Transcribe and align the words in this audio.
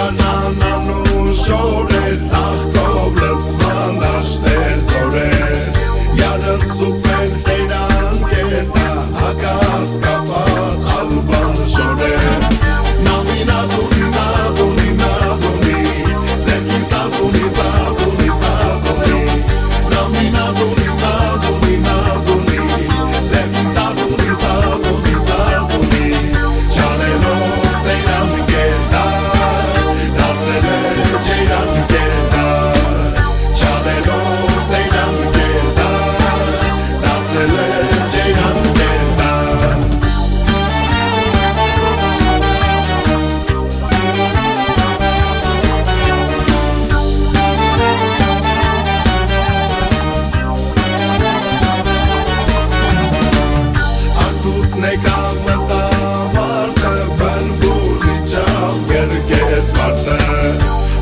Ghana, 0.00 0.54
no, 0.54 1.04
no, 1.04 1.34
sorry. 1.34 1.89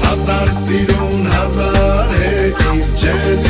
Hazar 0.04 0.52
sirun 0.52 1.24
hazar 1.24 2.08
hekip 2.18 2.98
çelik 2.98 3.47